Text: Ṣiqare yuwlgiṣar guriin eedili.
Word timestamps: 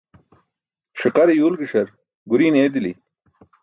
Ṣiqare 0.99 1.33
yuwlgiṣar 1.35 1.87
guriin 2.29 2.59
eedili. 2.59 2.93